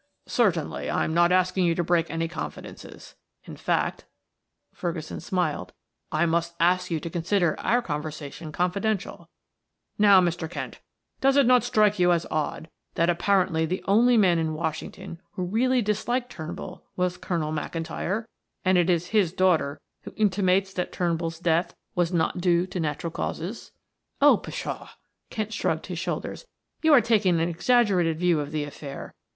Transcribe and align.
"Certainly. 0.25 0.89
I 0.89 1.03
am 1.03 1.13
not 1.13 1.31
asking 1.31 1.67
you 1.67 1.75
to 1.75 1.83
break 1.83 2.09
any 2.09 2.27
confidences; 2.27 3.13
in 3.43 3.55
fact," 3.55 4.05
Ferguson 4.73 5.19
smiled, 5.19 5.73
"I 6.11 6.25
must 6.25 6.55
ask 6.59 6.89
you 6.89 6.99
to 7.01 7.09
consider 7.11 7.53
our 7.59 7.83
conversation 7.83 8.51
confidential. 8.51 9.29
Now, 9.99 10.19
Mr. 10.19 10.49
Kent, 10.49 10.79
does 11.19 11.37
it 11.37 11.45
not 11.45 11.63
strike 11.63 11.99
you 11.99 12.11
as 12.13 12.25
odd 12.31 12.67
that 12.95 13.11
apparently 13.11 13.67
the 13.67 13.83
only 13.87 14.17
man 14.17 14.39
in 14.39 14.55
Washington 14.55 15.21
who 15.33 15.43
really 15.43 15.83
disliked 15.83 16.31
Turnbull 16.31 16.83
was 16.95 17.15
Colonel 17.19 17.51
McIntyre, 17.51 18.25
and 18.65 18.79
it 18.79 18.89
is 18.89 19.09
his 19.09 19.31
daughter 19.31 19.79
who 20.01 20.13
intimates 20.17 20.73
that 20.73 20.91
Turnbull's 20.91 21.37
death 21.37 21.75
was 21.93 22.11
not 22.11 22.41
due 22.41 22.65
to 22.65 22.79
natural 22.79 23.11
causes?" 23.11 23.71
"Oh, 24.19 24.37
pshaw!" 24.37 24.89
Kent 25.29 25.53
shrugged 25.53 25.85
his 25.85 25.99
shoulders. 25.99 26.47
"You 26.81 26.91
are 26.91 27.01
taking 27.01 27.39
an 27.39 27.49
exaggerated 27.49 28.17
view 28.17 28.39
of 28.39 28.49
the 28.51 28.63
affair. 28.63 29.13